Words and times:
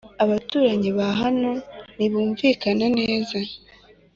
abuturanyi 0.23 0.89
bahano 0.99 1.51
ntibumvikana 1.95 2.85
neza 2.99 3.37